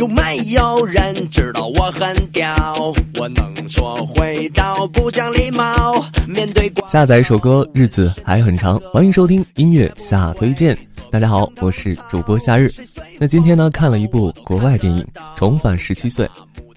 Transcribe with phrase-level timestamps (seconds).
[0.00, 2.94] 有没有人知道我很屌？
[3.18, 6.02] 我能说会道，不讲礼貌。
[6.26, 8.80] 面对下载一首歌，日子还很长。
[8.94, 10.74] 欢迎收听音乐下推荐。
[11.10, 12.72] 大家好，我是主播夏日。
[13.18, 16.24] 那今天呢，看了一部国外电影《重返十七岁》，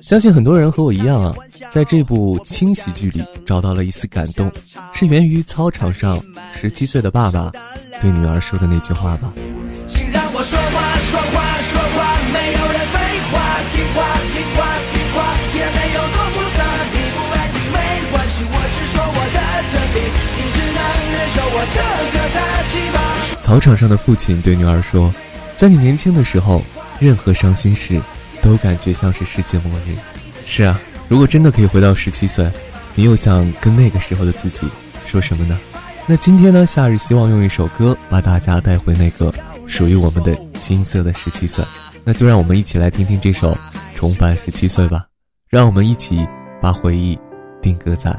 [0.00, 1.34] 相信很多人和我一样啊，
[1.70, 4.48] 在这部轻喜剧里找到了一丝感动，
[4.94, 6.22] 是源于操场上
[6.54, 7.50] 十七岁的爸爸
[8.00, 9.32] 对女儿说的那句话吧。
[23.48, 23.54] 吧。
[23.54, 25.12] 操场上的父亲对女儿说
[25.56, 26.62] ：“在你年轻的时候，
[27.00, 28.00] 任何伤心事
[28.42, 29.96] 都感觉像是世界末日。”
[30.44, 32.50] 是啊，如果真的可以回到十七岁，
[32.94, 34.68] 你又想跟那个时候的自己
[35.06, 35.58] 说什么呢？
[36.06, 39.32] 那今天呢，夏日希望用一首歌把大家带回那个。
[39.66, 41.62] 属于我们的金色的十七岁，
[42.02, 43.52] 那就让我们一起来听听这首
[43.94, 45.04] 《重返十七岁》吧。
[45.50, 46.26] 让我们一起
[46.58, 47.18] 把回忆
[47.60, 48.18] 定格在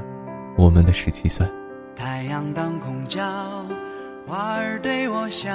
[0.55, 1.43] 我们的十七岁。
[1.95, 2.68] 太阳当
[4.29, 5.51] 花儿对我笑，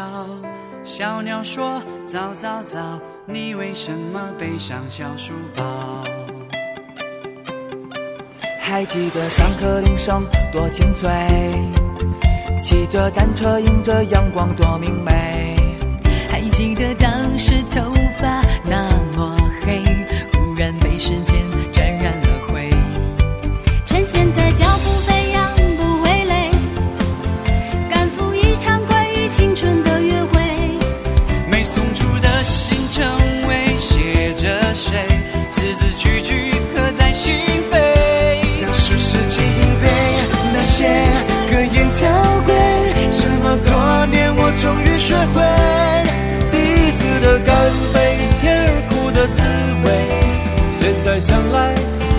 [0.82, 2.80] 小鸟说早早早，
[3.24, 5.64] 你为什么背上小书包？
[8.58, 11.08] 还记得上课铃声多清脆，
[12.60, 15.54] 骑着单车迎着阳光多明媚。
[16.28, 17.80] 还记得当时头
[18.18, 19.84] 发那么黑，
[20.36, 21.43] 忽然被时间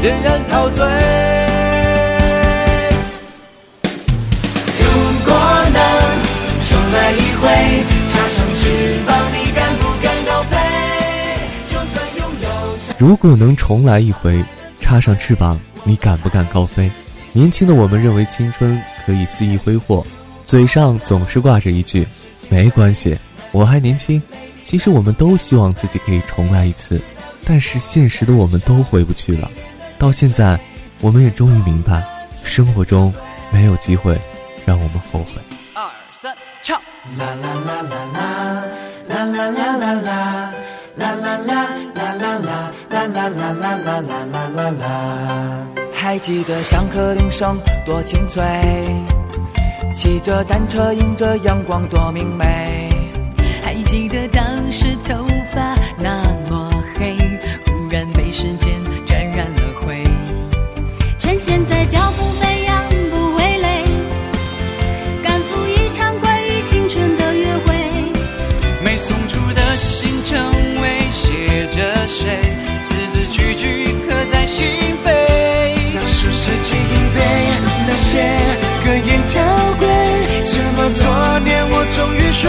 [0.06, 0.86] 来仍然陶醉。
[4.80, 4.86] 如
[5.26, 5.34] 果
[5.74, 5.82] 能
[6.62, 7.50] 重来一回，
[8.10, 10.58] 插上翅膀，你敢不敢高飞？
[11.72, 12.50] 就算拥有。
[13.00, 14.44] 如果能重来一回，
[14.80, 16.92] 插上翅膀，你敢不敢高飞？
[17.32, 20.06] 年轻的我们认为青春可以肆意挥霍，
[20.46, 22.08] 嘴上总是挂着一句
[22.48, 23.18] “没关系，
[23.52, 24.22] 我还年轻”。
[24.62, 27.02] 其实我们都希望自己可以重来一次，
[27.46, 29.52] 但是现实的我们都回不去了。
[29.98, 30.60] 到现在，
[31.02, 32.04] 我们也终于明白，
[32.44, 33.14] 生活中
[33.52, 34.20] 没有机会
[34.66, 35.42] 让我们后悔。
[35.74, 36.80] 二三，唱！
[37.18, 38.20] 啦啦啦啦啦，
[39.08, 40.54] 啦啦啦啦啦，
[40.96, 45.68] 啦啦啦啦啦啦，啦啦啦啦啦啦啦啦。
[45.94, 48.44] 还记得上课铃声多清脆，
[49.94, 52.90] 骑着单车迎着阳光多明媚。
[53.64, 56.70] 还记得当时头发那么
[57.00, 57.18] 黑，
[57.68, 58.65] 忽然被时间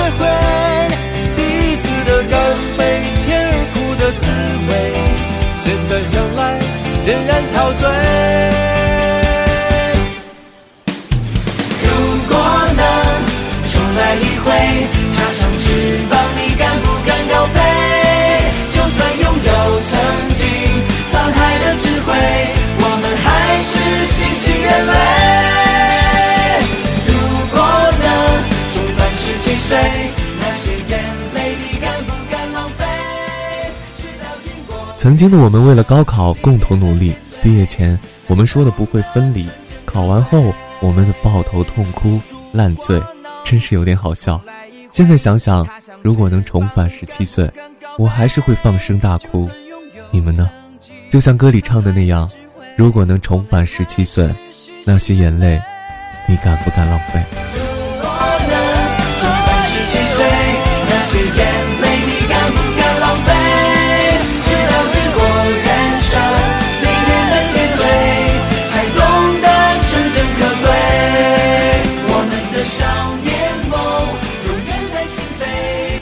[0.07, 0.21] 终于学会。
[1.77, 2.41] 死的干
[2.79, 4.31] 杯，甜而苦的滋
[4.67, 4.73] 味，
[5.55, 6.59] 现在想来
[7.05, 8.86] 仍然陶醉。
[35.07, 37.97] 曾经的我们为了高考共同努力，毕业前
[38.27, 39.49] 我们说的不会分离，
[39.85, 43.01] 考完后我们的抱头痛哭烂醉，
[43.45, 44.43] 真是有点好笑。
[44.91, 45.65] 现在想想，
[46.03, 47.49] 如果能重返十七岁，
[47.99, 49.49] 我还是会放声大哭。
[50.11, 50.51] 你们呢？
[51.09, 52.29] 就像歌里唱的那样，
[52.77, 54.29] 如果能重返十七岁，
[54.85, 55.63] 那些眼泪，
[56.29, 57.23] 你敢不敢浪费？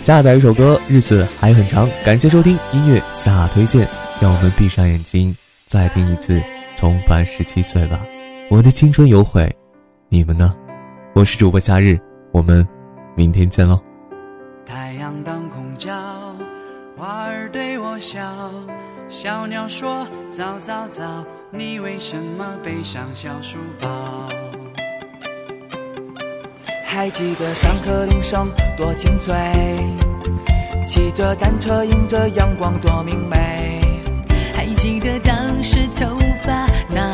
[0.05, 1.89] 下载一首歌，日子还很长。
[2.05, 3.89] 感谢收听音乐下推荐，
[4.21, 5.35] 让我们闭上眼睛，
[5.65, 6.39] 再听一次
[6.77, 7.99] 《重返十七岁》吧。
[8.51, 9.51] 我的青春有悔，
[10.11, 10.55] 你们呢？
[11.15, 11.99] 我是主播夏日，
[12.33, 12.69] 我们
[13.17, 13.81] 明天见喽。
[14.67, 15.91] 太阳当空照，
[16.99, 18.21] 花儿对我笑，
[19.09, 24.29] 小鸟说早早早，你为什么背上小书包？
[26.95, 29.35] 还记得上课铃声多清脆，
[30.87, 33.81] 骑着单车迎着阳光多明媚。
[34.55, 37.13] 还记得当时头发那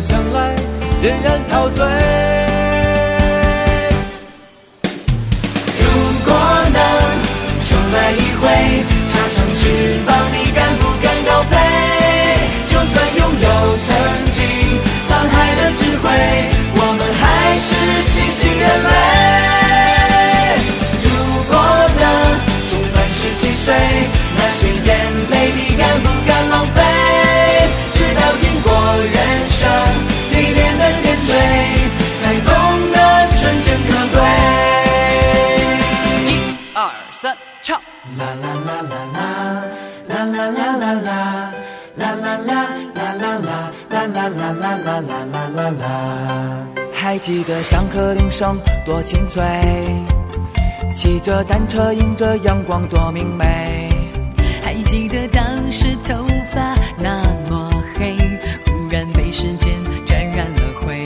[0.00, 0.54] 想来
[1.02, 1.84] 仍然陶醉。
[5.78, 5.84] 如
[6.24, 6.32] 果
[6.72, 6.80] 能
[7.68, 8.48] 重来一回，
[9.10, 9.68] 插上翅
[10.06, 11.56] 膀，你敢不敢高飞？
[12.66, 13.88] 就算拥有曾
[14.32, 14.38] 经
[15.06, 16.08] 沧海的智慧，
[47.20, 49.42] 记得上课铃声多清脆，
[50.94, 53.90] 骑着单车迎着阳光多明媚。
[54.62, 58.16] 还记得当时头发那么黑，
[58.66, 59.70] 忽然被时间
[60.06, 61.02] 沾染了灰。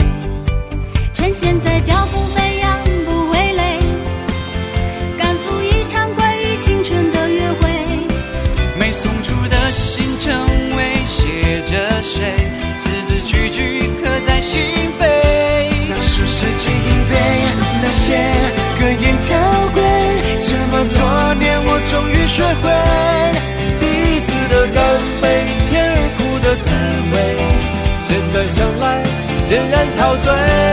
[1.13, 3.79] 趁现在脚步飞扬不会累，
[5.17, 6.94] 赶赴一场关于青春
[22.35, 22.69] 学会，
[23.79, 24.83] 第一次的干
[25.21, 26.75] 杯，甜而苦的滋
[27.13, 27.15] 味，
[27.97, 29.01] 现在想来
[29.49, 30.64] 仍然陶醉。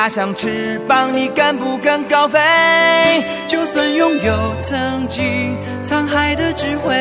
[0.00, 2.40] 插上翅膀，你敢不敢高飞？
[3.46, 6.94] 就算拥有曾经沧海的智慧，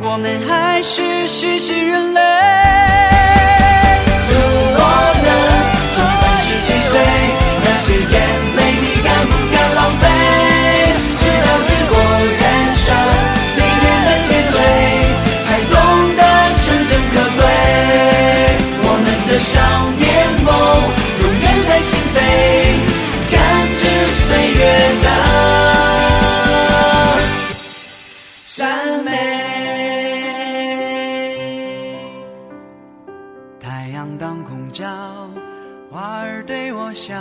[0.00, 2.55] 我们还是新兴人类。
[33.96, 34.84] 阳当空照，
[35.90, 37.16] 花儿对我笑，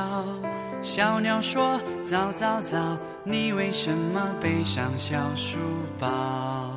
[0.81, 2.77] 小鸟说早早早，
[3.23, 5.57] 你为什么背上小书
[5.97, 6.74] 包？